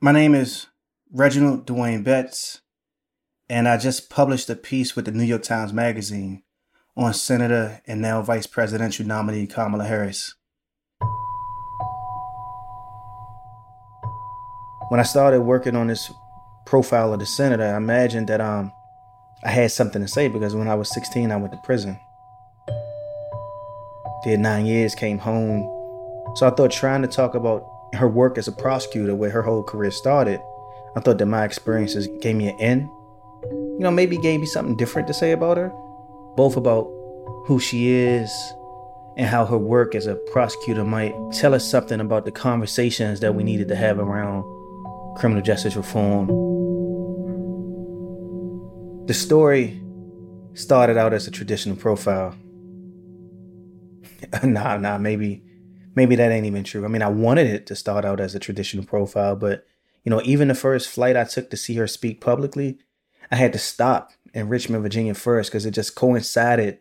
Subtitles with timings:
[0.00, 0.68] My name is
[1.12, 2.60] Reginald Dwayne Betts,
[3.48, 6.44] and I just published a piece with the New York Times Magazine
[6.96, 10.36] on Senator and now Vice Presidential nominee Kamala Harris.
[14.88, 16.12] When I started working on this
[16.64, 18.70] profile of the senator, I imagined that um
[19.42, 21.98] I had something to say because when I was 16, I went to prison.
[24.22, 25.62] Did nine years, came home.
[26.36, 29.62] So I thought trying to talk about her work as a prosecutor, where her whole
[29.62, 30.40] career started,
[30.96, 32.80] I thought that my experiences gave me an in.
[33.42, 35.68] You know, maybe gave me something different to say about her,
[36.36, 36.90] both about
[37.46, 38.30] who she is
[39.16, 43.34] and how her work as a prosecutor might tell us something about the conversations that
[43.34, 44.44] we needed to have around
[45.16, 46.26] criminal justice reform.
[49.06, 49.82] The story
[50.54, 52.34] started out as a traditional profile.
[54.44, 55.42] nah, nah, maybe
[55.98, 56.84] maybe that ain't even true.
[56.84, 59.66] I mean, I wanted it to start out as a traditional profile, but
[60.04, 62.78] you know, even the first flight I took to see her speak publicly,
[63.32, 66.78] I had to stop in Richmond, Virginia first because it just coincided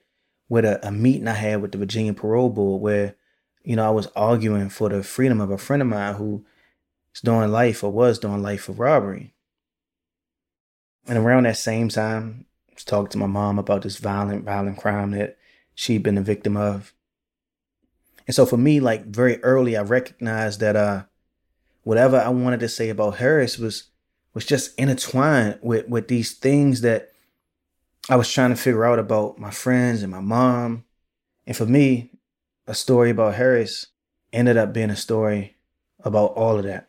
[0.50, 3.16] with a, a meeting I had with the Virginia Parole Board where,
[3.64, 6.46] you know, I was arguing for the freedom of a friend of mine who
[7.16, 9.34] is doing life or was doing life for robbery.
[11.08, 14.78] And around that same time, I was talking to my mom about this violent, violent
[14.78, 15.38] crime that
[15.74, 16.94] she'd been a victim of.
[18.28, 21.04] And so for me, like very early, I recognized that uh
[21.84, 23.86] whatever I wanted to say about Harris was
[24.34, 27.10] was just intertwined with with these things that
[28.10, 30.84] I was trying to figure out about my friends and my mom.
[31.46, 32.12] And for me,
[32.68, 33.88] a story about Harris
[34.34, 35.56] ended up being a story
[36.04, 36.88] about all of that.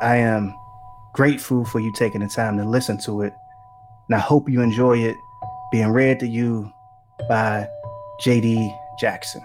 [0.00, 0.56] I am
[1.14, 3.34] grateful for you taking the time to listen to it.
[4.08, 5.16] And I hope you enjoy it
[5.70, 6.72] being read to you
[7.28, 7.68] by
[8.20, 8.74] J.D.
[8.98, 9.42] Jackson.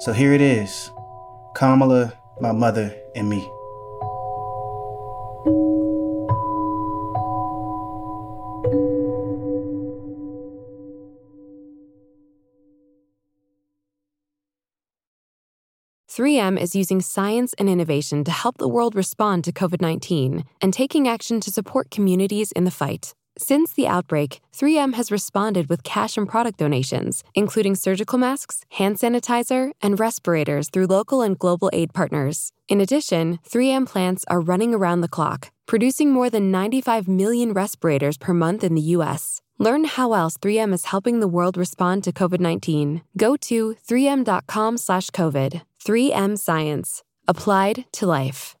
[0.00, 0.90] So here it is
[1.54, 3.48] Kamala, my mother, and me.
[16.14, 20.72] 3M is using science and innovation to help the world respond to COVID 19 and
[20.72, 23.14] taking action to support communities in the fight.
[23.36, 28.96] Since the outbreak, 3M has responded with cash and product donations, including surgical masks, hand
[28.96, 32.52] sanitizer, and respirators through local and global aid partners.
[32.68, 38.16] In addition, 3M plants are running around the clock, producing more than 95 million respirators
[38.16, 39.42] per month in the U.S.
[39.58, 43.02] Learn how else 3M is helping the world respond to COVID-19.
[43.16, 45.62] Go to 3m.com/covid.
[45.84, 47.02] 3M Science.
[47.26, 48.54] Applied to life.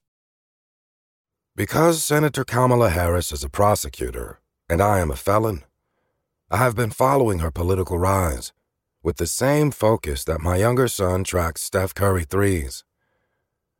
[1.56, 5.64] Because Senator Kamala Harris is a prosecutor and I am a felon,
[6.50, 8.52] I have been following her political rise
[9.02, 12.84] with the same focus that my younger son tracks Steph Curry threes.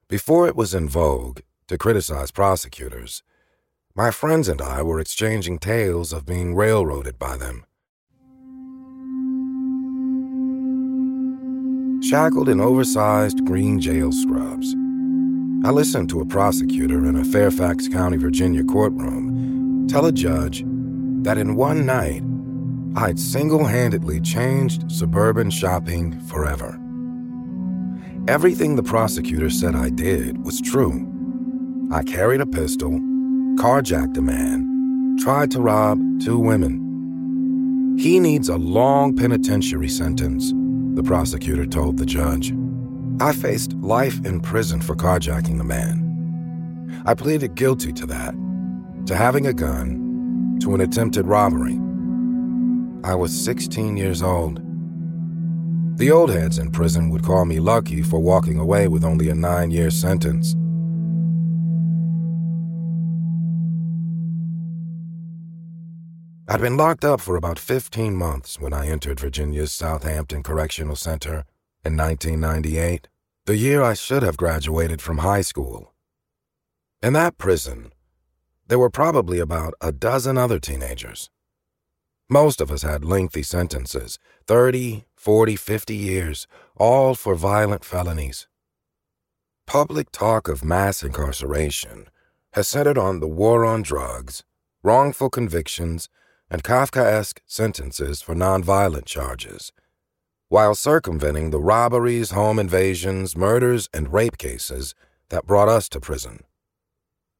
[0.08, 3.22] Before it was in vogue to criticize prosecutors,
[3.94, 7.64] my friends and I were exchanging tales of being railroaded by them.
[12.02, 14.74] Shackled in oversized green jail scrubs,
[15.64, 20.64] I listened to a prosecutor in a Fairfax County, Virginia courtroom tell a judge
[21.24, 22.22] that in one night,
[22.96, 26.78] I'd single handedly changed suburban shopping forever.
[28.28, 31.10] Everything the prosecutor said I did was true.
[31.90, 32.90] I carried a pistol,
[33.56, 37.96] carjacked a man, tried to rob two women.
[37.98, 40.52] He needs a long penitentiary sentence,
[40.94, 42.52] the prosecutor told the judge.
[43.20, 47.02] I faced life in prison for carjacking the man.
[47.06, 48.34] I pleaded guilty to that,
[49.06, 50.03] to having a gun,
[50.60, 51.78] to an attempted robbery.
[53.04, 54.60] I was 16 years old.
[55.98, 59.34] The old heads in prison would call me lucky for walking away with only a
[59.34, 60.56] nine year sentence.
[66.46, 71.44] I'd been locked up for about 15 months when I entered Virginia's Southampton Correctional Center
[71.84, 73.08] in 1998,
[73.46, 75.94] the year I should have graduated from high school.
[77.02, 77.93] In that prison,
[78.66, 81.30] there were probably about a dozen other teenagers.
[82.28, 86.46] Most of us had lengthy sentences 30, 40, 50 years,
[86.76, 88.48] all for violent felonies.
[89.66, 92.08] Public talk of mass incarceration
[92.52, 94.44] has centered on the war on drugs,
[94.82, 96.08] wrongful convictions,
[96.50, 99.72] and Kafkaesque sentences for nonviolent charges,
[100.48, 104.94] while circumventing the robberies, home invasions, murders, and rape cases
[105.30, 106.44] that brought us to prison.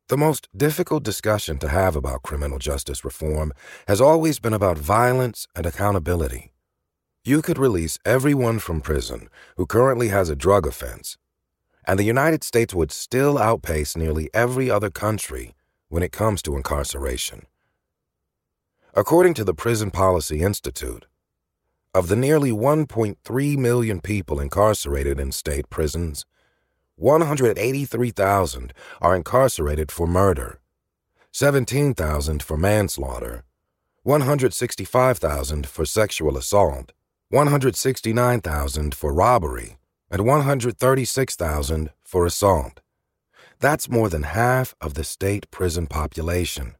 [0.09, 3.55] The most difficult discussion to have about criminal justice reform
[3.89, 6.53] has always been about violence and accountability.
[7.25, 11.17] you could release everyone from prison who currently has a drug offense,
[11.87, 15.55] and the United States would still outpace nearly every other country
[15.89, 17.47] when it comes to incarceration.
[18.93, 21.07] According to the Prison Policy Institute,
[21.95, 26.27] of the nearly 1.3 million people incarcerated in state prisons,
[26.97, 30.61] 183,000 are incarcerated for murder,
[31.33, 33.43] 17,000 for manslaughter,
[34.05, 36.93] 165,000 for sexual assault,
[37.31, 39.77] 169,000 for robbery,
[40.09, 42.81] and 136,000 for assault.
[43.59, 46.77] That's more than half of the state prison population.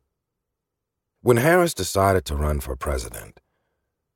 [1.23, 3.41] When Harris decided to run for president,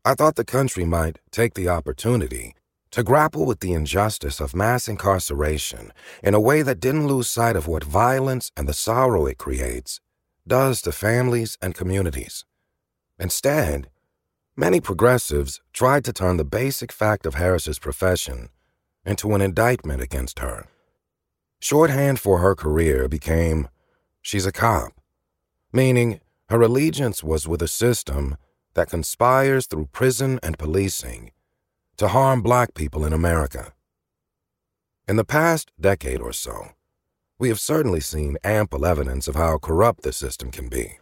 [0.05, 2.55] I thought the country might take the opportunity
[2.91, 5.93] to grapple with the injustice of mass incarceration
[6.23, 10.01] in a way that didn't lose sight of what violence and the sorrow it creates
[10.47, 12.45] does to families and communities.
[13.19, 13.89] Instead,
[14.61, 18.49] Many progressives tried to turn the basic fact of Harris's profession
[19.07, 20.67] into an indictment against her.
[21.61, 23.69] Shorthand for her career became
[24.21, 24.95] she's a cop,
[25.73, 26.19] meaning
[26.49, 28.37] her allegiance was with a system
[28.75, 31.31] that conspires through prison and policing
[31.99, 33.73] to harm black people in America.
[35.09, 36.69] In the past decade or so,
[37.41, 40.99] we have certainly seen ample evidence of how corrupt the system can be.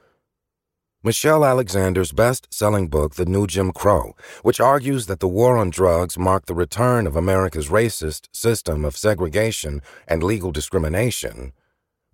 [1.02, 5.68] Michelle Alexander's best selling book, The New Jim Crow, which argues that the war on
[5.68, 11.52] drugs marked the return of America's racist system of segregation and legal discrimination,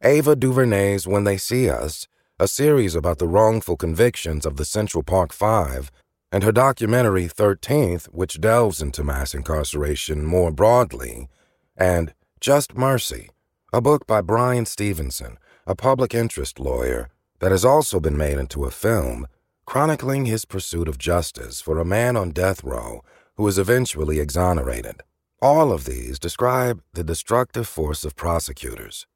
[0.02, 2.08] Ava DuVernay's When They See Us,
[2.40, 5.92] a series about the wrongful convictions of the Central Park Five,
[6.32, 11.28] and her documentary 13th, which delves into mass incarceration more broadly,
[11.76, 13.28] and Just Mercy,
[13.70, 18.64] a book by Bryan Stevenson, a public interest lawyer that has also been made into
[18.64, 19.26] a film
[19.66, 23.02] chronicling his pursuit of justice for a man on death row
[23.36, 25.02] who was eventually exonerated.
[25.40, 29.06] All of these describe the destructive force of prosecutors,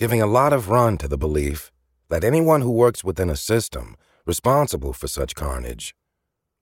[0.00, 1.70] giving a lot of run to the belief
[2.08, 3.96] that anyone who works within a system
[4.26, 5.94] responsible for such carnage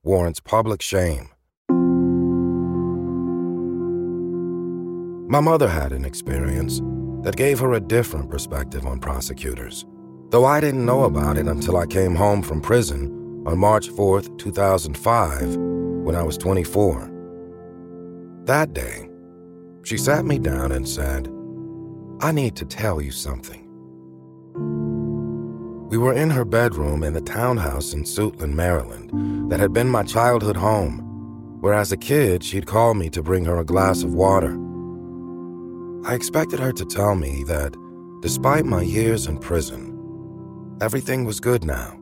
[0.05, 1.31] warrants public shame.
[5.29, 6.81] My mother had an experience
[7.23, 9.85] that gave her a different perspective on prosecutors
[10.35, 14.37] though I didn't know about it until I came home from prison on March 4th,
[14.37, 15.57] 2005,
[16.05, 17.09] when I was 24.
[18.45, 19.09] That day,
[19.85, 21.29] she sat me down and said,
[22.21, 23.64] I need to tell you something.
[25.95, 30.03] We were in her bedroom in the townhouse in Suitland, Maryland, that had been my
[30.03, 30.99] childhood home,
[31.61, 34.59] where as a kid she'd call me to bring her a glass of water.
[36.05, 37.77] I expected her to tell me that,
[38.23, 39.93] despite my years in prison,
[40.81, 41.97] Everything was good now.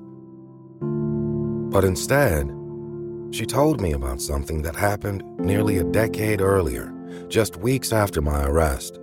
[1.70, 2.50] But instead,
[3.30, 6.90] she told me about something that happened nearly a decade earlier,
[7.28, 8.98] just weeks after my arrest.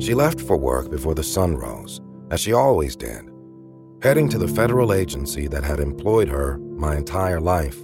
[0.00, 2.00] She left for work before the sun rose,
[2.32, 3.30] as she always did,
[4.02, 7.78] heading to the federal agency that had employed her my entire life.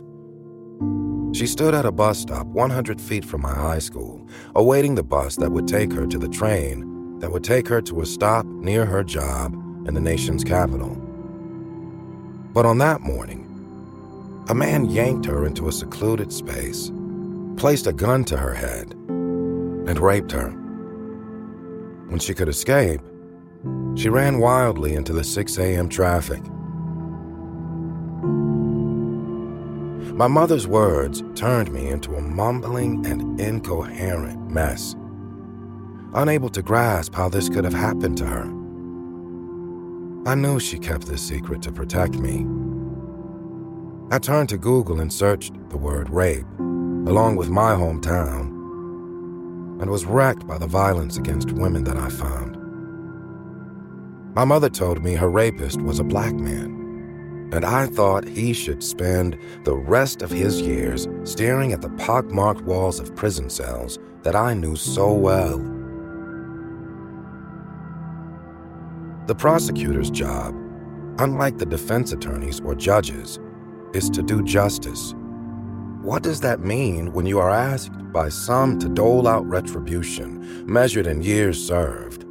[1.35, 5.37] She stood at a bus stop 100 feet from my high school, awaiting the bus
[5.37, 8.85] that would take her to the train that would take her to a stop near
[8.85, 9.55] her job
[9.87, 10.91] in the nation's capital.
[12.53, 13.49] But on that morning,
[14.49, 16.93] a man yanked her into a secluded space,
[17.56, 20.50] placed a gun to her head, and raped her.
[22.09, 23.00] When she could escape,
[23.94, 25.88] she ran wildly into the 6 a.m.
[25.88, 26.42] traffic.
[30.14, 34.94] My mother's words turned me into a mumbling and incoherent mess,
[36.14, 38.44] unable to grasp how this could have happened to her.
[40.25, 42.46] I knew she kept this secret to protect me.
[44.14, 48.50] I turned to Google and searched the word rape, along with my hometown,
[49.80, 52.62] and was wrecked by the violence against women that I found.
[54.34, 58.82] My mother told me her rapist was a black man, and I thought he should
[58.82, 64.34] spend the rest of his years staring at the pockmarked walls of prison cells that
[64.34, 65.58] I knew so well.
[69.26, 70.54] The prosecutor's job,
[71.18, 73.38] unlike the defense attorneys or judges,
[73.92, 75.14] is to do justice.
[76.00, 81.06] What does that mean when you are asked by some to dole out retribution measured
[81.06, 82.22] in years served,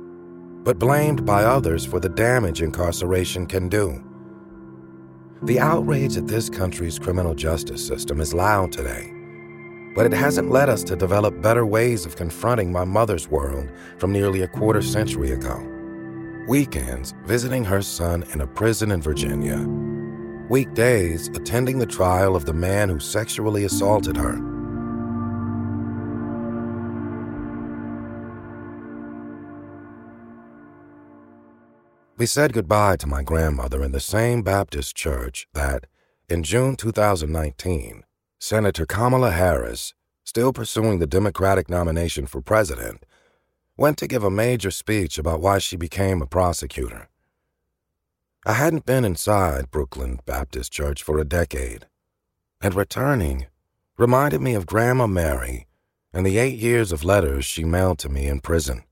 [0.63, 4.03] but blamed by others for the damage incarceration can do?
[5.44, 9.12] The outrage at this country's criminal justice system is loud today,
[9.96, 14.12] but it hasn't led us to develop better ways of confronting my mother's world from
[14.12, 15.72] nearly a quarter century ago
[16.48, 19.65] weekends visiting her son in a prison in Virginia,
[20.50, 24.61] weekdays attending the trial of the man who sexually assaulted her.
[32.22, 35.88] We said goodbye to my grandmother in the same Baptist church that,
[36.30, 38.04] in June 2019,
[38.40, 43.08] Senator Kamala Harris, still pursuing the Democratic nomination for president,
[43.75, 47.10] went to give a major speech about why she became a prosecutor.
[48.46, 51.88] I hadn't been inside Brooklyn Baptist Church for a decade,
[52.62, 53.48] and returning
[53.98, 55.66] reminded me of Grandma Mary
[56.13, 58.84] and the eight years of letters she mailed to me in prison.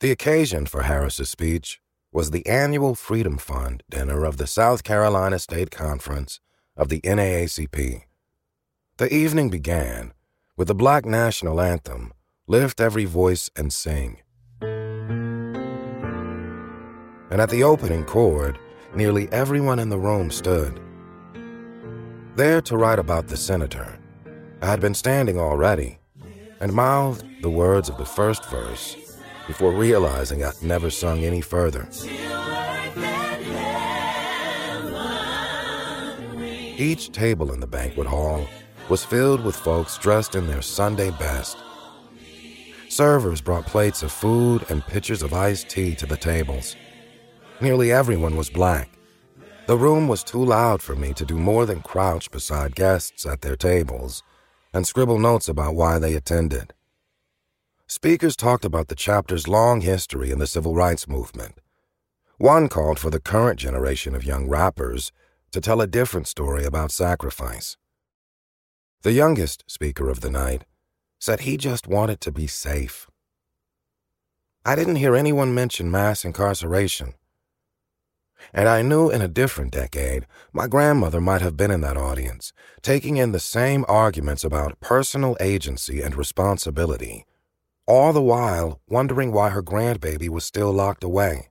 [0.00, 1.80] The occasion for Harris's speech
[2.12, 6.38] was the annual Freedom Fund dinner of the South Carolina State Conference
[6.76, 8.02] of the NAACP.
[8.98, 10.12] The evening began
[10.54, 12.12] with the Black National Anthem,
[12.46, 14.18] Lift Every Voice and Sing.
[17.30, 18.58] And at the opening chord,
[18.94, 20.78] nearly everyone in the room stood.
[22.34, 23.98] There to write about the senator,
[24.60, 26.00] I had been standing already
[26.60, 28.94] and mouthed the words of the first verse
[29.46, 31.88] before realizing I'd never sung any further.
[36.78, 38.46] Each table in the banquet hall
[38.88, 41.56] was filled with folks dressed in their Sunday best.
[42.88, 46.76] Servers brought plates of food and pitchers of iced tea to the tables.
[47.60, 48.90] Nearly everyone was black.
[49.66, 53.40] The room was too loud for me to do more than crouch beside guests at
[53.40, 54.22] their tables
[54.72, 56.72] and scribble notes about why they attended.
[57.88, 61.60] Speakers talked about the chapter's long history in the civil rights movement.
[62.36, 65.12] One called for the current generation of young rappers
[65.52, 67.76] to tell a different story about sacrifice.
[69.02, 70.64] The youngest speaker of the night
[71.20, 73.06] said he just wanted to be safe.
[74.64, 77.14] I didn't hear anyone mention mass incarceration.
[78.52, 82.52] And I knew in a different decade, my grandmother might have been in that audience,
[82.82, 87.26] taking in the same arguments about personal agency and responsibility
[87.86, 91.50] all the while wondering why her grandbaby was still locked away.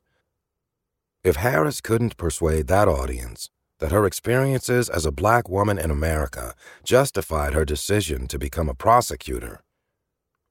[1.24, 3.50] If Harris couldn't persuade that audience
[3.80, 8.76] that her experiences as a black woman in America justified her decision to become a
[8.76, 9.62] prosecutor,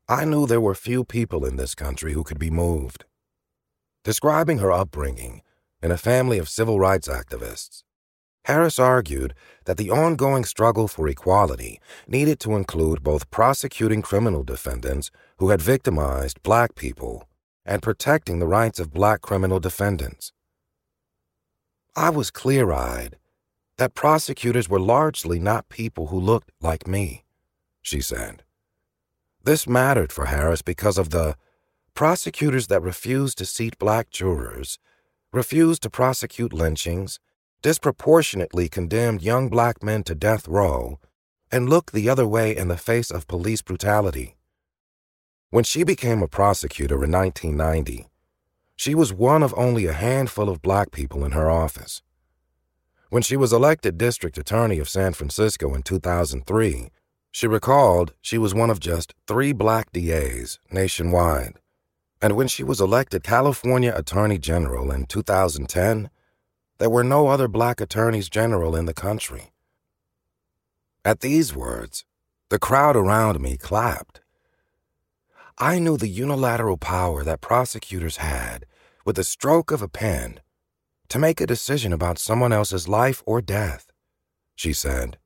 [0.08, 3.04] I knew there were few people in this country who could be moved.
[4.04, 5.42] Describing her upbringing
[5.82, 7.83] in a family of civil rights activists,
[8.44, 9.34] Harris argued
[9.64, 15.62] that the ongoing struggle for equality needed to include both prosecuting criminal defendants who had
[15.62, 17.26] victimized black people
[17.64, 20.32] and protecting the rights of black criminal defendants.
[21.96, 23.16] I was clear eyed
[23.78, 27.24] that prosecutors were largely not people who looked like me,
[27.80, 28.42] she said.
[29.42, 31.36] This mattered for Harris because of the
[31.94, 34.78] prosecutors that refused to seat black jurors,
[35.32, 37.20] refused to prosecute lynchings,
[37.64, 41.00] disproportionately condemned young black men to death row,
[41.50, 44.36] and looked the other way in the face of police brutality.
[45.48, 48.06] When she became a prosecutor in 1990,
[48.76, 52.02] she was one of only a handful of black people in her office.
[53.08, 56.90] When she was elected district attorney of San Francisco in 2003,
[57.30, 61.54] she recalled she was one of just three black DAs nationwide.
[62.20, 66.10] And when she was elected California Attorney General in 2010,
[66.78, 69.52] there were no other black attorneys general in the country.
[71.04, 72.04] At these words,
[72.50, 74.20] the crowd around me clapped.
[75.58, 78.66] I knew the unilateral power that prosecutors had,
[79.04, 80.40] with the stroke of a pen,
[81.08, 83.92] to make a decision about someone else's life or death,
[84.56, 85.18] she said.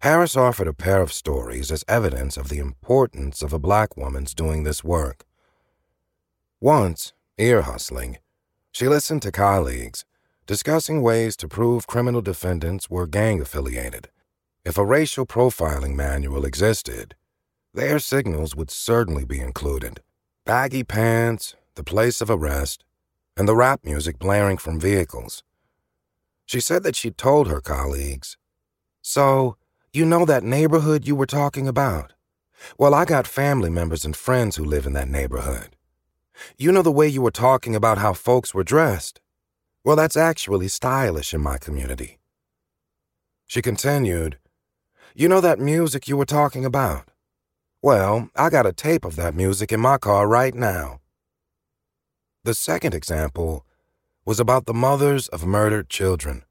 [0.00, 4.34] Harris offered a pair of stories as evidence of the importance of a black woman's
[4.34, 5.26] doing this work.
[6.60, 8.18] Once, ear hustling,
[8.72, 10.04] she listened to colleagues
[10.46, 14.08] discussing ways to prove criminal defendants were gang affiliated.
[14.64, 17.14] If a racial profiling manual existed,
[17.72, 20.00] their signals would certainly be included
[20.44, 22.82] baggy pants, the place of arrest,
[23.36, 25.44] and the rap music blaring from vehicles.
[26.46, 28.36] She said that she'd told her colleagues,
[29.02, 29.56] So,
[29.92, 32.12] you know that neighborhood you were talking about?
[32.76, 35.76] Well, I got family members and friends who live in that neighborhood.
[36.58, 39.20] You know the way you were talking about how folks were dressed?
[39.82, 42.18] Well, that's actually stylish in my community.
[43.46, 44.38] She continued,
[45.14, 47.08] You know that music you were talking about?
[47.82, 51.00] Well, I got a tape of that music in my car right now.
[52.44, 53.64] The second example
[54.26, 56.44] was about the mothers of murdered children.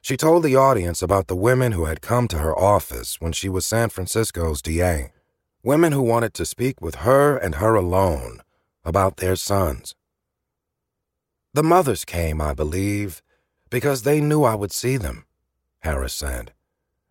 [0.00, 3.48] She told the audience about the women who had come to her office when she
[3.48, 5.12] was San Francisco's DA,
[5.64, 8.40] women who wanted to speak with her and her alone
[8.84, 9.94] about their sons.
[11.54, 13.22] The mothers came, I believe,
[13.70, 15.24] Because they knew I would see them,
[15.80, 16.52] Harris said.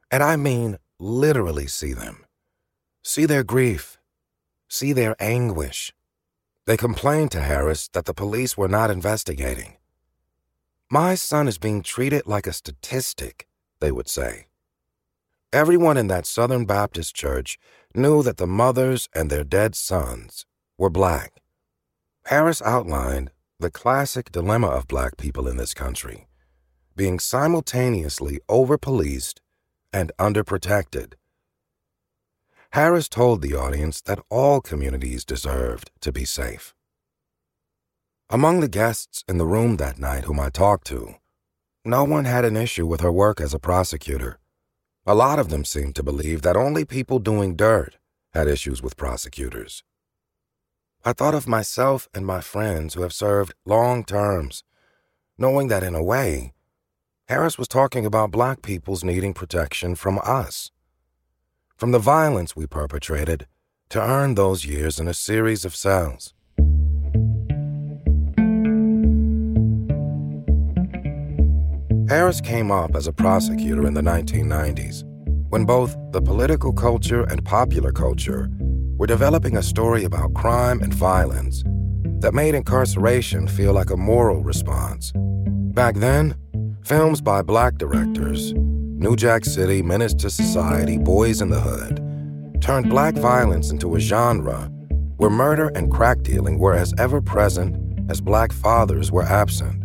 [0.10, 2.26] And I mean literally see them.
[3.04, 3.98] See their grief.
[4.70, 5.92] See their anguish.
[6.66, 9.76] They complained to Harris that the police were not investigating.
[10.90, 13.48] My son is being treated like a statistic,
[13.82, 14.46] they would say.
[15.52, 17.60] Everyone in that Southern Baptist church
[17.94, 20.46] knew that the mothers and their dead sons
[20.78, 21.43] were black.
[22.28, 26.28] Harris outlined the classic dilemma of black people in this country
[26.96, 29.42] being simultaneously over policed
[29.92, 31.14] and underprotected.
[32.72, 36.74] Harris told the audience that all communities deserved to be safe.
[38.30, 41.16] Among the guests in the room that night whom I talked to,
[41.86, 44.40] no one had an issue with her work as a prosecutor.
[45.06, 47.98] A lot of them seemed to believe that only people doing dirt
[48.34, 49.84] had issues with prosecutors.
[51.06, 54.64] I thought of myself and my friends who have served long terms,
[55.38, 56.54] knowing that in a way,
[57.28, 60.72] Harris was talking about black people's needing protection from us
[61.76, 63.46] from the violence we perpetrated
[63.90, 66.34] to earn those years in a series of cells.
[72.08, 75.04] Harris came up as a prosecutor in the 1990s
[75.50, 78.50] when both the political culture and popular culture
[79.04, 81.62] were developing a story about crime and violence
[82.22, 85.12] that made incarceration feel like a moral response.
[85.74, 86.36] Back then,
[86.86, 92.90] films by black directors New Jack City, Menace to Society, Boyz n the Hood, turned
[92.90, 94.72] black violence into a genre
[95.18, 97.76] where murder and crack dealing were as ever present
[98.10, 99.84] as black fathers were absent.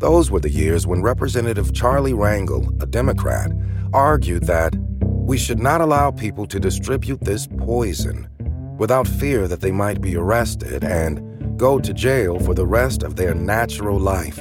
[0.00, 3.52] Those were the years when Representative Charlie Rangel, a Democrat,
[3.92, 4.74] argued that
[5.26, 8.28] we should not allow people to distribute this poison
[8.78, 13.16] without fear that they might be arrested and go to jail for the rest of
[13.16, 14.38] their natural life.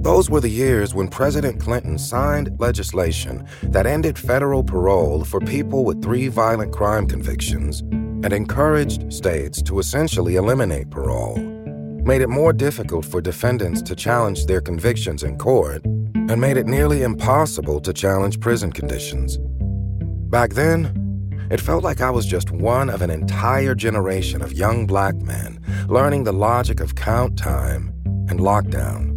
[0.00, 5.84] Those were the years when President Clinton signed legislation that ended federal parole for people
[5.84, 11.36] with three violent crime convictions and encouraged states to essentially eliminate parole,
[12.06, 16.66] made it more difficult for defendants to challenge their convictions in court, and made it
[16.66, 19.38] nearly impossible to challenge prison conditions.
[20.28, 24.86] Back then, it felt like I was just one of an entire generation of young
[24.86, 27.94] black men learning the logic of count time
[28.28, 29.12] and lockdown.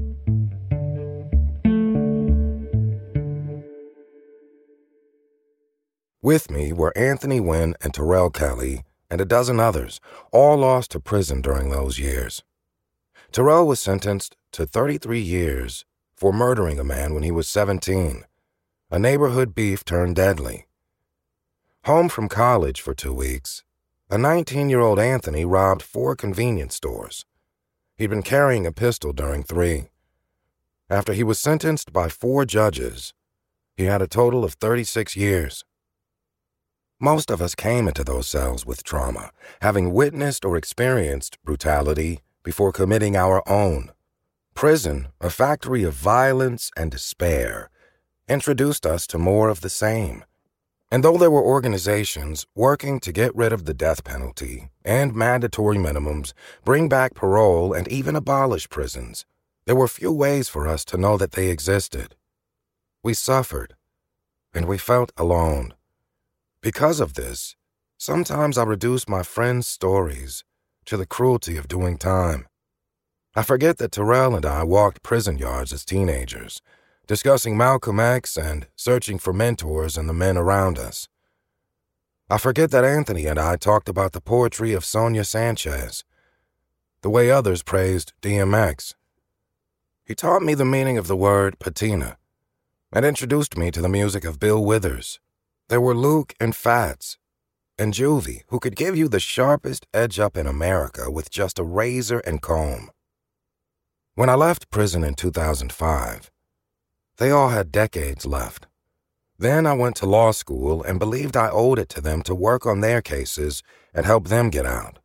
[6.21, 9.99] With me were Anthony Wynn and Terrell Kelly and a dozen others,
[10.31, 12.43] all lost to prison during those years.
[13.31, 18.25] Terrell was sentenced to 33 years for murdering a man when he was 17,
[18.91, 20.67] a neighborhood beef turned deadly.
[21.85, 23.63] Home from college for two weeks,
[24.09, 27.25] a 19 year old Anthony robbed four convenience stores.
[27.97, 29.87] He'd been carrying a pistol during three.
[30.89, 33.13] After he was sentenced by four judges,
[33.77, 35.63] he had a total of 36 years.
[36.99, 42.73] Most of us came into those cells with trauma, having witnessed or experienced brutality before
[42.73, 43.91] committing our own.
[44.53, 47.69] Prison, a factory of violence and despair,
[48.27, 50.25] introduced us to more of the same.
[50.91, 55.77] And though there were organizations working to get rid of the death penalty and mandatory
[55.77, 56.33] minimums,
[56.65, 59.25] bring back parole, and even abolish prisons,
[59.65, 62.15] there were few ways for us to know that they existed.
[63.03, 63.75] We suffered,
[64.51, 65.75] and we felt alone.
[66.61, 67.55] Because of this,
[67.97, 70.43] sometimes I reduce my friends' stories
[70.85, 72.47] to the cruelty of doing time.
[73.35, 76.63] I forget that Terrell and I walked prison yards as teenagers,
[77.09, 81.07] discussing Malcolm X and searching for mentors in the men around us.
[82.29, 86.03] I forget that Anthony and I talked about the poetry of Sonia Sanchez,
[87.01, 88.93] the way others praised DMX.
[90.05, 92.17] He taught me the meaning of the word patina
[92.93, 95.19] and introduced me to the music of Bill Withers.
[95.67, 97.17] There were Luke and Fats
[97.79, 101.63] and Juvie, who could give you the sharpest edge up in America with just a
[101.63, 102.91] razor and comb.
[104.13, 106.29] When I left prison in 2005,
[107.19, 108.65] they all had decades left.
[109.37, 112.65] Then I went to law school and believed I owed it to them to work
[112.65, 113.61] on their cases
[113.93, 114.99] and help them get out.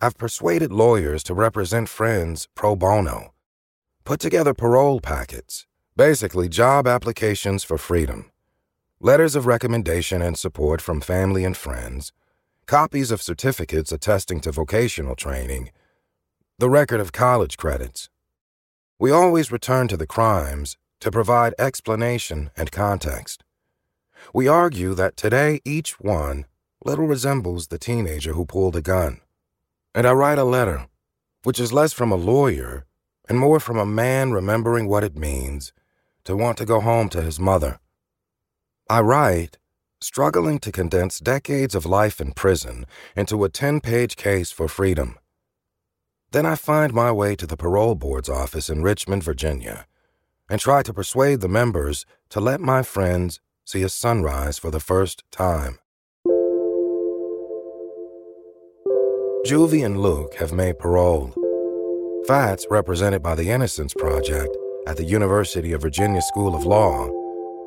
[0.00, 3.34] I've persuaded lawyers to represent friends pro bono,
[4.04, 8.30] put together parole packets, basically job applications for freedom
[9.00, 12.12] letters of recommendation and support from family and friends,
[12.66, 15.70] copies of certificates attesting to vocational training,
[16.58, 18.10] the record of college credits.
[18.98, 23.44] We always return to the crimes to provide explanation and context.
[24.34, 26.46] We argue that today each one
[26.84, 29.20] little resembles the teenager who pulled a gun.
[29.94, 30.86] And I write a letter,
[31.42, 32.84] which is less from a lawyer
[33.28, 35.72] and more from a man remembering what it means
[36.24, 37.78] to want to go home to his mother.
[38.88, 39.58] I write,
[40.00, 45.18] struggling to condense decades of life in prison into a 10 page case for freedom.
[46.30, 49.86] Then I find my way to the parole board's office in Richmond, Virginia,
[50.48, 54.80] and try to persuade the members to let my friends see a sunrise for the
[54.80, 55.78] first time.
[59.46, 61.34] Juvie and Luke have made parole.
[62.26, 64.54] Fats, represented by the Innocence Project
[64.86, 67.08] at the University of Virginia School of Law,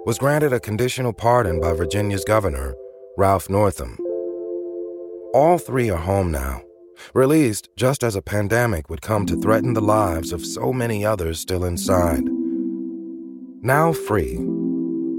[0.06, 2.76] was granted a conditional pardon by Virginia's governor,
[3.18, 3.98] Ralph Northam.
[5.34, 6.62] All three are home now,
[7.14, 11.40] released just as a pandemic would come to threaten the lives of so many others
[11.40, 12.24] still inside.
[13.64, 14.44] Now free,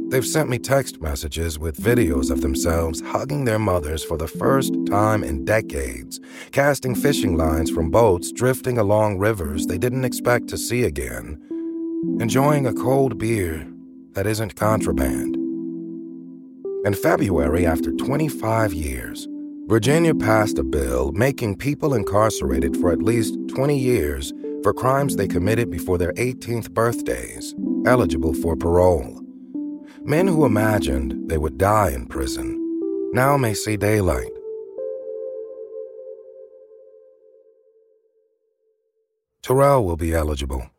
[0.08, 4.74] they've sent me text messages with videos of themselves hugging their mothers for the first
[4.86, 6.18] time in decades,
[6.50, 11.40] casting fishing lines from boats drifting along rivers they didn't expect to see again,
[12.18, 13.64] enjoying a cold beer
[14.14, 15.36] that isn't contraband.
[16.84, 19.28] In February, after 25 years,
[19.68, 25.28] Virginia passed a bill making people incarcerated for at least 20 years for crimes they
[25.28, 27.54] committed before their 18th birthdays
[27.86, 29.20] eligible for parole.
[30.04, 32.58] Men who imagined they would die in prison
[33.12, 34.30] now may see daylight.
[39.42, 40.70] Terrell will be eligible.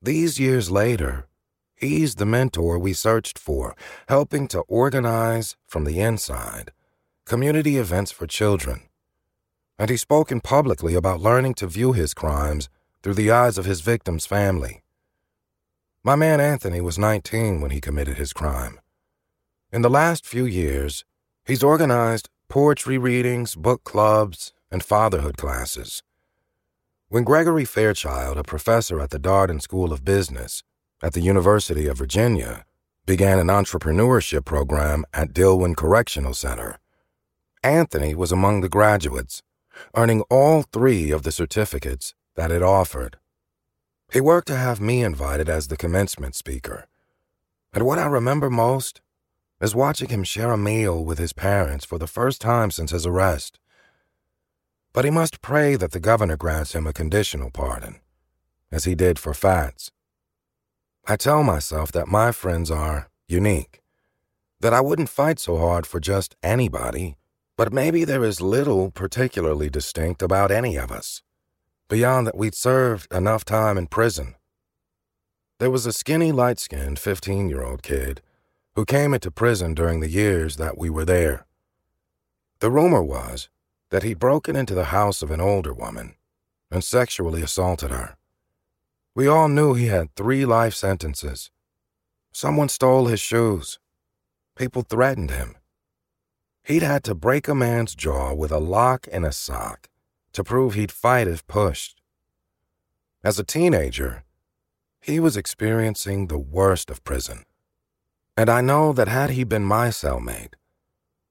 [0.00, 1.26] These years later,
[1.74, 3.76] he's the mentor we searched for,
[4.08, 6.72] helping to organize from the inside
[7.26, 8.82] community events for children.
[9.78, 12.68] And he's spoken publicly about learning to view his crimes
[13.02, 14.82] through the eyes of his victim's family.
[16.02, 18.80] My man Anthony was 19 when he committed his crime.
[19.72, 21.04] In the last few years,
[21.44, 26.02] he's organized poetry readings, book clubs, and fatherhood classes.
[27.08, 30.62] When Gregory Fairchild, a professor at the Darden School of Business
[31.02, 32.64] at the University of Virginia,
[33.06, 36.78] began an entrepreneurship program at Dillwyn Correctional Center,
[37.62, 39.42] Anthony was among the graduates,
[39.94, 43.18] earning all three of the certificates that it offered.
[44.14, 46.86] He worked to have me invited as the commencement speaker.
[47.74, 49.02] And what I remember most
[49.60, 53.04] is watching him share a meal with his parents for the first time since his
[53.04, 53.58] arrest.
[54.94, 58.00] But he must pray that the governor grants him a conditional pardon,
[58.72, 59.90] as he did for Fats.
[61.06, 63.82] I tell myself that my friends are unique,
[64.60, 67.18] that I wouldn't fight so hard for just anybody
[67.60, 71.20] but maybe there is little particularly distinct about any of us,
[71.90, 74.36] beyond that we'd served enough time in prison.
[75.58, 78.22] There was a skinny, light skinned 15 year old kid
[78.76, 81.46] who came into prison during the years that we were there.
[82.60, 83.48] The rumor was
[83.90, 86.14] that he'd broken into the house of an older woman
[86.70, 88.16] and sexually assaulted her.
[89.16, 91.50] We all knew he had three life sentences.
[92.32, 93.80] Someone stole his shoes.
[94.56, 95.56] People threatened him.
[96.62, 99.90] He'd had to break a man's jaw with a lock and a sock
[100.32, 102.00] to prove he'd fight if pushed.
[103.22, 104.24] As a teenager,
[105.00, 107.44] he was experiencing the worst of prison.
[108.36, 110.54] And I know that had he been my cellmate,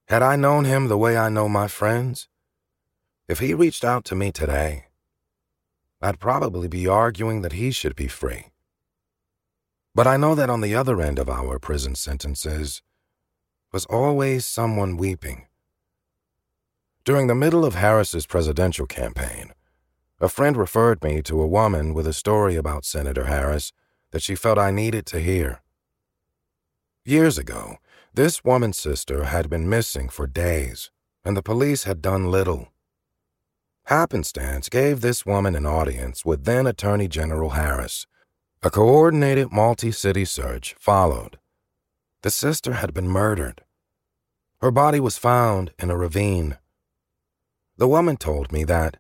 [0.07, 2.27] had I known him the way I know my friends,
[3.27, 4.85] if he reached out to me today,
[6.01, 8.47] I'd probably be arguing that he should be free.
[9.93, 12.81] But I know that on the other end of our prison sentences,
[13.71, 15.45] was always someone weeping.
[17.05, 19.53] During the middle of Harris's presidential campaign,
[20.19, 23.71] a friend referred me to a woman with a story about Senator Harris
[24.11, 25.61] that she felt I needed to hear.
[27.05, 27.77] Years ago,
[28.13, 30.91] this woman's sister had been missing for days,
[31.23, 32.69] and the police had done little.
[33.85, 38.05] Happenstance gave this woman an audience with then Attorney General Harris.
[38.61, 41.39] A coordinated multi city search followed
[42.21, 43.63] the sister had been murdered.
[44.59, 46.57] Her body was found in a ravine.
[47.79, 48.97] The woman told me that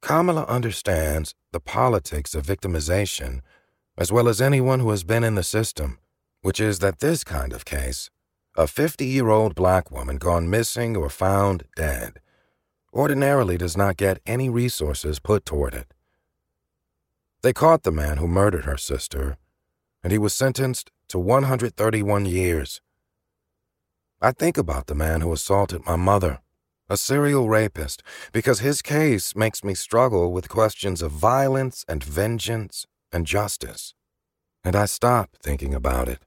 [0.00, 3.42] Kamala understands the politics of victimization
[3.96, 6.00] as well as anyone who has been in the system,
[6.40, 8.10] which is that this kind of case,
[8.56, 12.18] a 50 year old black woman gone missing or found dead,
[12.92, 15.94] ordinarily does not get any resources put toward it.
[17.44, 19.36] They caught the man who murdered her sister,
[20.02, 22.80] and he was sentenced to 131 years.
[24.20, 26.40] I think about the man who assaulted my mother,
[26.92, 28.02] a serial rapist,
[28.32, 33.94] because his case makes me struggle with questions of violence and vengeance and justice.
[34.62, 36.18] And I stop thinking about it.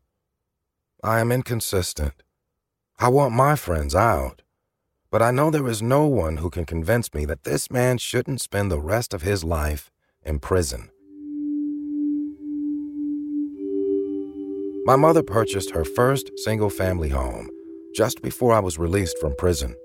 [1.04, 2.24] I am inconsistent.
[2.98, 4.42] I want my friends out,
[5.12, 8.42] but I know there is no one who can convince me that this man shouldn't
[8.42, 9.92] spend the rest of his life
[10.24, 10.90] in prison.
[14.88, 17.52] My mother purchased her first single family home
[17.94, 19.76] just before I was released from prison.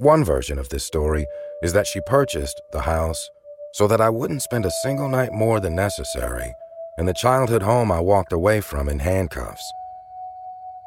[0.00, 1.26] One version of this story
[1.62, 3.28] is that she purchased the house
[3.74, 6.54] so that I wouldn't spend a single night more than necessary
[6.96, 9.62] in the childhood home I walked away from in handcuffs.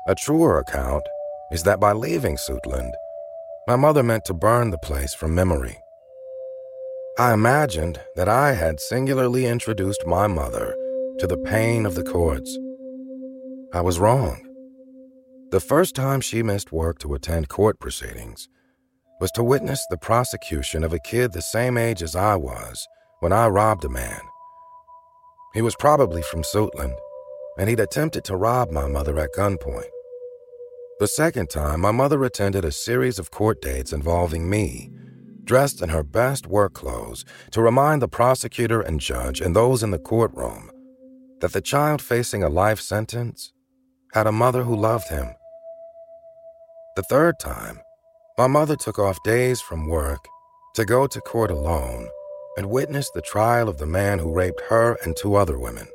[0.07, 1.03] A truer account
[1.51, 2.91] is that by leaving Suitland,
[3.67, 5.77] my mother meant to burn the place from memory.
[7.19, 10.75] I imagined that I had singularly introduced my mother
[11.19, 12.57] to the pain of the courts.
[13.73, 14.43] I was wrong.
[15.51, 18.49] The first time she missed work to attend court proceedings
[19.23, 22.89] was to witness the prosecution of a kid the same age as I was
[23.21, 24.19] when I robbed a man.
[25.53, 26.97] He was probably from Suitland,
[27.57, 29.87] and he'd attempted to rob my mother at gunpoint.
[30.99, 34.91] The second time, my mother attended a series of court dates involving me,
[35.45, 39.91] dressed in her best work clothes, to remind the prosecutor and judge and those in
[39.91, 40.69] the courtroom
[41.39, 43.53] that the child facing a life sentence
[44.11, 45.33] had a mother who loved him.
[46.97, 47.79] The third time,
[48.37, 50.27] my mother took off days from work
[50.73, 52.07] to go to court alone
[52.57, 55.87] and witness the trial of the man who raped her and two other women.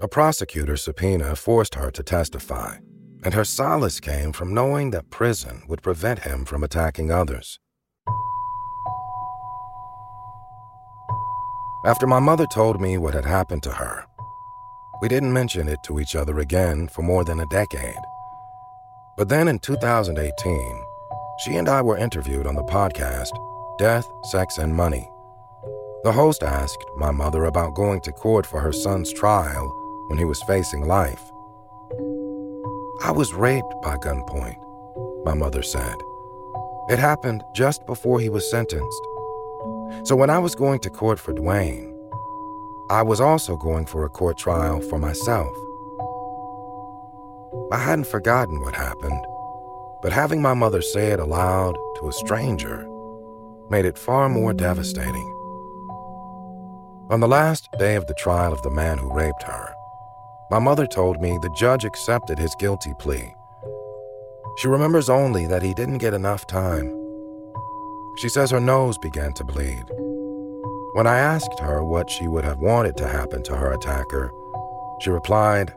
[0.00, 2.76] A prosecutor subpoena forced her to testify
[3.24, 7.58] and her solace came from knowing that prison would prevent him from attacking others.
[11.84, 14.04] After my mother told me what had happened to her,
[15.00, 18.02] we didn't mention it to each other again for more than a decade.
[19.16, 20.84] But then in 2018,
[21.44, 23.32] she and I were interviewed on the podcast
[23.78, 25.10] Death, Sex, and Money.
[26.04, 30.24] The host asked my mother about going to court for her son's trial when he
[30.24, 31.32] was facing life.
[33.02, 34.58] I was raped by gunpoint,
[35.24, 35.96] my mother said.
[36.88, 39.02] It happened just before he was sentenced.
[40.04, 41.92] So when I was going to court for Dwayne,
[42.90, 45.56] I was also going for a court trial for myself.
[47.72, 49.24] I hadn't forgotten what happened,
[50.02, 52.88] but having my mother say it aloud to a stranger
[53.70, 55.28] made it far more devastating.
[57.10, 59.74] On the last day of the trial of the man who raped her,
[60.50, 63.34] my mother told me the judge accepted his guilty plea.
[64.58, 66.92] She remembers only that he didn't get enough time.
[68.18, 69.84] She says her nose began to bleed.
[70.94, 74.30] When I asked her what she would have wanted to happen to her attacker,
[75.00, 75.72] she replied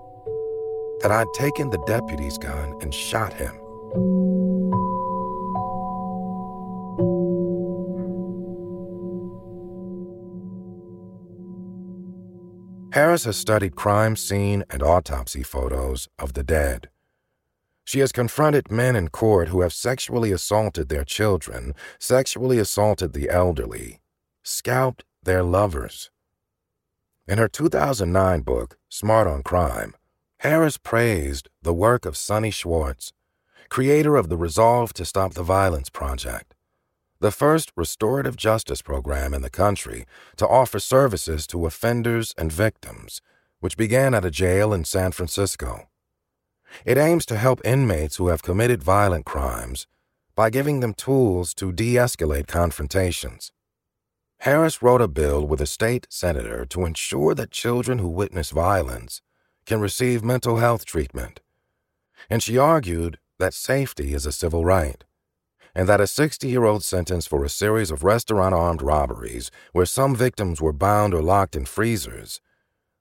[1.02, 3.56] that I'd taken the deputy's gun and shot him.
[12.96, 16.90] Harris has studied crime scene and autopsy photos of the dead.
[17.84, 23.30] She has confronted men in court who have sexually assaulted their children, sexually assaulted the
[23.30, 24.00] elderly,
[24.44, 26.10] scalped their lovers.
[27.28, 29.94] In her 2009 book, Smart on Crime,
[30.38, 33.14] Harris praised the work of Sunny Schwartz,
[33.70, 36.56] creator of the Resolve to Stop the Violence Project
[37.20, 43.22] the first restorative justice program in the country to offer services to offenders and victims,
[43.60, 45.88] which began at a jail in San Francisco.
[46.86, 49.88] It aims to help inmates who have committed violent crimes
[50.36, 53.52] by giving them tools to de escalate confrontations.
[54.40, 59.22] Harris wrote a bill with a state senator to ensure that children who witness violence
[59.66, 61.40] can receive mental health treatment.
[62.30, 65.04] And she argued that safety is a civil right
[65.76, 69.86] and that a 60 year old sentence for a series of restaurant armed robberies, where
[69.86, 72.40] some victims were bound or locked in freezers,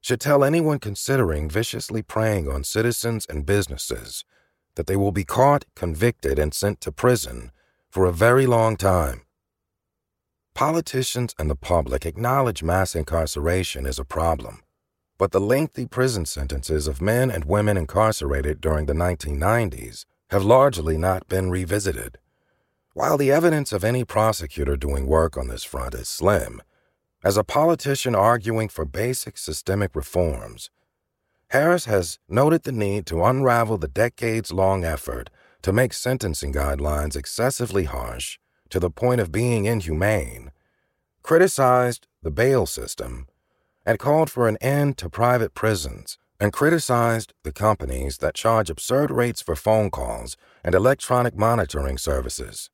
[0.00, 4.24] should tell anyone considering viciously preying on citizens and businesses
[4.74, 7.52] that they will be caught, convicted, and sent to prison
[7.88, 9.22] for a very long time.
[10.52, 14.62] Politicians and the public acknowledge mass incarceration is a problem,
[15.16, 20.96] but the lengthy prison sentences of men and women incarcerated during the 1990s have largely
[20.96, 22.18] not been revisited.
[22.94, 26.62] While the evidence of any prosecutor doing work on this front is slim,
[27.24, 30.70] as a politician arguing for basic systemic reforms,
[31.48, 35.30] Harris has noted the need to unravel the decades long effort
[35.62, 40.50] to make sentencing guidelines excessively harsh to the point of being inhumane,
[41.22, 43.26] criticized the bail system,
[43.86, 49.10] and called for an end to private prisons, and criticized the companies that charge absurd
[49.10, 52.68] rates for phone calls and electronic monitoring services.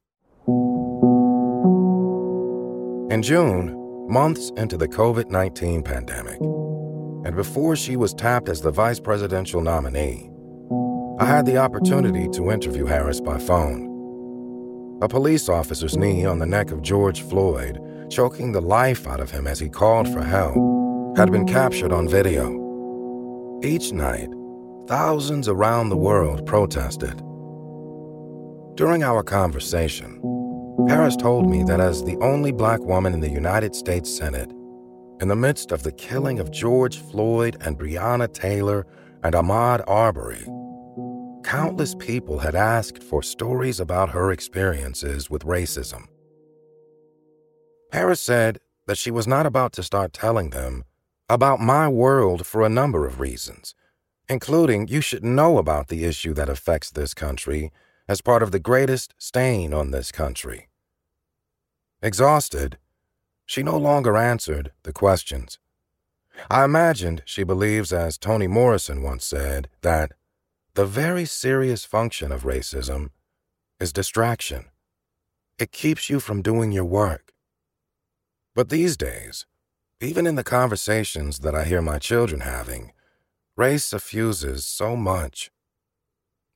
[3.15, 3.77] In June,
[4.09, 6.41] months into the COVID 19 pandemic,
[7.25, 10.29] and before she was tapped as the vice presidential nominee,
[11.21, 14.99] I had the opportunity to interview Harris by phone.
[15.01, 17.79] A police officer's knee on the neck of George Floyd,
[18.11, 20.57] choking the life out of him as he called for help,
[21.17, 22.60] had been captured on video.
[23.63, 24.31] Each night,
[24.87, 27.19] thousands around the world protested.
[28.75, 30.17] During our conversation,
[30.89, 34.51] Harris told me that as the only black woman in the United States Senate,
[35.21, 38.87] in the midst of the killing of George Floyd and Breonna Taylor
[39.23, 40.47] and Ahmaud Arbery,
[41.45, 46.07] countless people had asked for stories about her experiences with racism.
[47.93, 50.85] Harris said that she was not about to start telling them
[51.31, 53.73] about my world for a number of reasons,
[54.29, 57.71] including you should know about the issue that affects this country
[58.09, 60.69] as part of the greatest stain on this country.
[62.03, 62.79] Exhausted,
[63.47, 65.61] she no longer answered the questions.
[66.51, 70.11] I imagined she believes, as Toni Morrison once said, that
[70.75, 73.11] the very serious function of racism
[73.79, 74.65] is distraction.
[75.61, 77.33] It keeps you from doing your work.
[78.57, 79.47] But these days,
[80.03, 82.93] even in the conversations that I hear my children having,
[83.55, 85.51] race suffuses so much.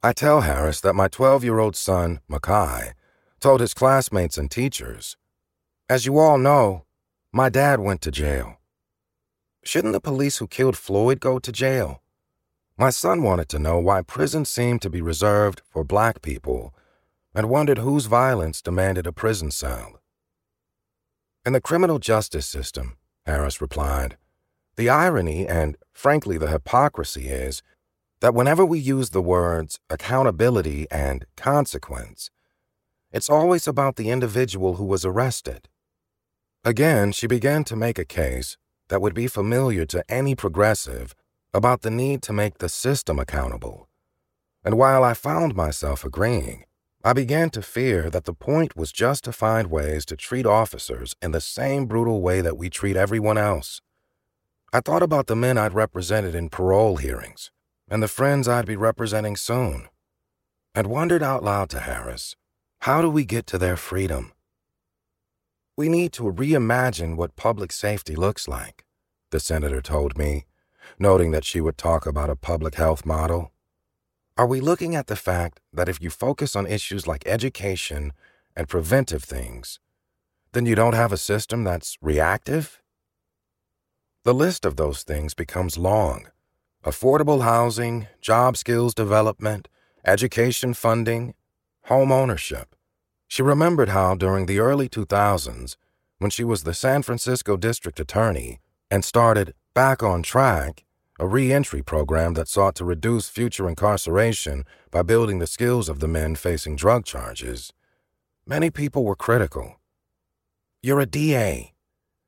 [0.02, 2.94] I tell Harris that my 12 year old son, Micah,
[3.40, 5.18] told his classmates and teachers,
[5.90, 6.84] As you all know,
[7.32, 8.56] my dad went to jail.
[9.62, 12.00] Shouldn't the police who killed Floyd go to jail?
[12.78, 16.74] My son wanted to know why prison seemed to be reserved for black people
[17.34, 20.00] and wondered whose violence demanded a prison cell.
[21.44, 22.96] In the criminal justice system,
[23.26, 24.16] Harris replied,
[24.76, 27.62] the irony and, frankly, the hypocrisy is
[28.20, 32.30] that whenever we use the words accountability and consequence,
[33.12, 35.68] it's always about the individual who was arrested.
[36.64, 38.56] Again, she began to make a case
[38.88, 41.14] that would be familiar to any progressive
[41.52, 43.88] about the need to make the system accountable.
[44.64, 46.64] And while I found myself agreeing,
[47.06, 51.14] I began to fear that the point was just to find ways to treat officers
[51.20, 53.82] in the same brutal way that we treat everyone else.
[54.72, 57.50] I thought about the men I'd represented in parole hearings
[57.90, 59.88] and the friends I'd be representing soon,
[60.74, 62.36] and wondered out loud to Harris
[62.80, 64.32] how do we get to their freedom?
[65.76, 68.84] We need to reimagine what public safety looks like,
[69.30, 70.46] the senator told me
[70.98, 73.53] noting that she would talk about a public health model?
[74.36, 78.12] Are we looking at the fact that if you focus on issues like education
[78.56, 79.78] and preventive things,
[80.52, 82.82] then you don't have a system that's reactive?
[84.24, 86.26] The list of those things becomes long
[86.84, 89.68] affordable housing, job skills development,
[90.04, 91.32] education funding,
[91.84, 92.76] home ownership.
[93.26, 95.76] She remembered how during the early 2000s,
[96.18, 100.83] when she was the San Francisco district attorney and started Back on Track,
[101.18, 106.08] a reentry program that sought to reduce future incarceration by building the skills of the
[106.08, 107.72] men facing drug charges,
[108.44, 109.76] many people were critical.
[110.82, 111.72] You're a DA.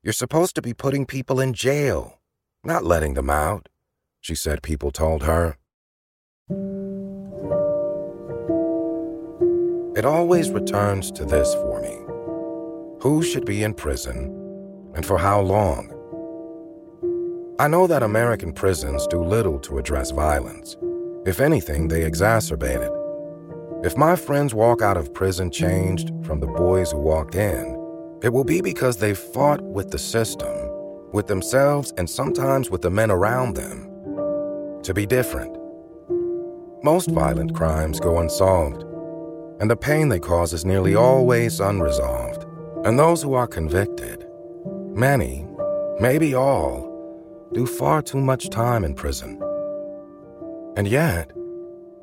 [0.05, 2.21] You're supposed to be putting people in jail,
[2.63, 3.69] not letting them out,
[4.21, 5.59] she said people told her.
[9.97, 11.99] It always returns to this for me
[13.01, 14.33] who should be in prison
[14.95, 15.96] and for how long?
[17.59, 20.77] I know that American prisons do little to address violence.
[21.25, 23.87] If anything, they exacerbate it.
[23.87, 27.73] If my friends walk out of prison changed from the boys who walked in,
[28.23, 30.55] it will be because they fought with the system,
[31.13, 33.89] with themselves, and sometimes with the men around them
[34.83, 35.57] to be different.
[36.85, 38.83] Most violent crimes go unsolved,
[39.61, 42.45] and the pain they cause is nearly always unresolved.
[42.85, 44.27] And those who are convicted,
[44.93, 45.47] many,
[45.99, 46.96] maybe all,
[47.53, 49.41] do far too much time in prison.
[50.77, 51.33] And yet,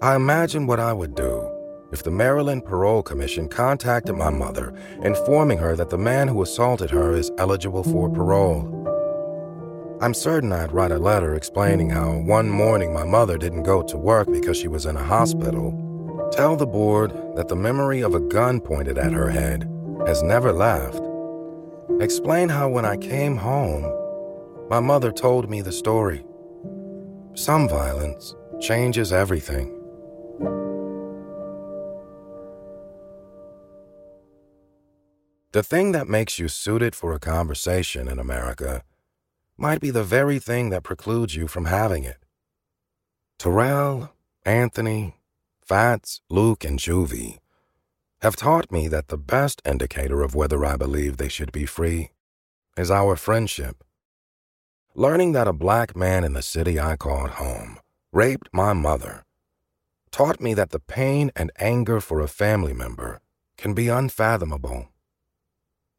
[0.01, 1.49] I imagine what I would do
[1.91, 6.89] if the Maryland Parole Commission contacted my mother, informing her that the man who assaulted
[6.89, 8.67] her is eligible for parole.
[10.01, 13.97] I'm certain I'd write a letter explaining how one morning my mother didn't go to
[13.97, 15.71] work because she was in a hospital.
[16.33, 19.69] Tell the board that the memory of a gun pointed at her head
[20.07, 20.99] has never left.
[22.01, 23.83] Explain how when I came home,
[24.69, 26.25] my mother told me the story.
[27.35, 29.79] Some violence changes everything.
[35.51, 38.83] The thing that makes you suited for a conversation in America
[39.55, 42.17] might be the very thing that precludes you from having it.
[43.37, 44.11] Terrell,
[44.45, 45.17] Anthony,
[45.63, 47.37] Fats, Luke, and Juvie
[48.21, 52.11] have taught me that the best indicator of whether I believe they should be free
[52.77, 53.83] is our friendship.
[54.95, 57.79] Learning that a black man in the city I called home
[58.11, 59.23] raped my mother
[60.11, 63.19] taught me that the pain and anger for a family member
[63.57, 64.89] can be unfathomable.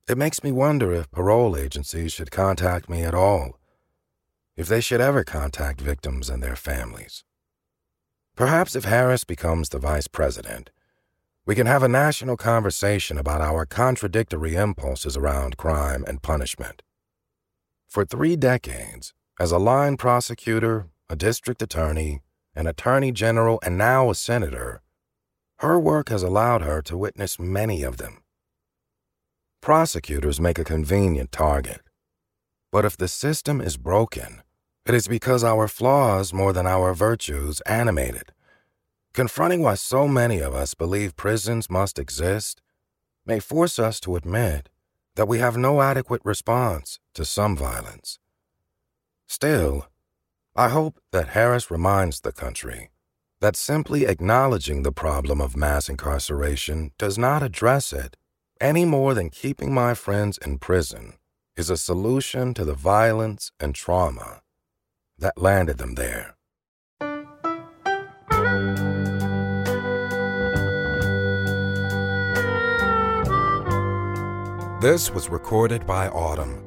[0.09, 3.59] It makes me wonder if parole agencies should contact me at all.
[4.57, 7.25] if they should ever contact victims and their families.
[8.37, 10.71] Perhaps if Harris becomes the vice president,
[11.47, 16.83] we can have a national conversation about our contradictory impulses around crime and punishment.
[17.95, 22.23] For three decades, as a line prosecutor, a district attorney,
[22.57, 24.83] an attorney general, and now a senator,
[25.59, 28.19] her work has allowed her to witness many of them.
[29.63, 31.83] Prosecutors make a convenient target.
[32.73, 34.43] But if the system is broken,
[34.85, 38.33] it is because our flaws more than our virtues animate it.
[39.13, 42.61] Confronting why so many of us believe prisons must exist
[43.25, 44.69] may force us to admit
[45.17, 48.19] that we have no adequate response to some violence.
[49.27, 49.87] Still,
[50.57, 52.91] I hope that Harris reminds the country
[53.41, 58.17] that simply acknowledging the problem of mass incarceration does not address it
[58.61, 61.15] any more than keeping my friends in prison
[61.57, 64.41] is a solution to the violence and trauma
[65.19, 66.37] that landed them there.
[74.85, 76.63] This was recorded by Audm.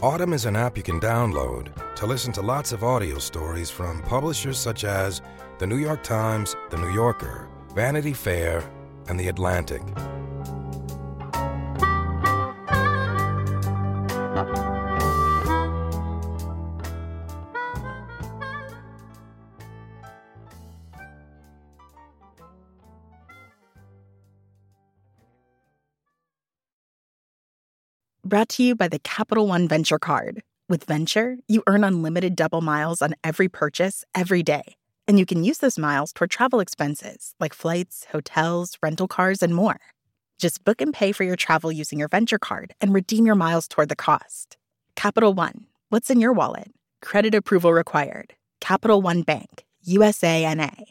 [0.00, 4.00] Audm is an app you can download to listen to lots of audio stories from
[4.04, 5.20] publishers such as
[5.58, 8.64] The New York Times, The New Yorker, Vanity Fair,
[9.08, 9.82] and The Atlantic.
[28.32, 30.42] Brought to you by the Capital One Venture Card.
[30.66, 34.76] With Venture, you earn unlimited double miles on every purchase every day.
[35.06, 39.54] And you can use those miles toward travel expenses like flights, hotels, rental cars, and
[39.54, 39.80] more.
[40.38, 43.68] Just book and pay for your travel using your Venture Card and redeem your miles
[43.68, 44.56] toward the cost.
[44.96, 46.72] Capital One, what's in your wallet?
[47.02, 48.32] Credit approval required.
[48.62, 50.84] Capital One Bank, USANA.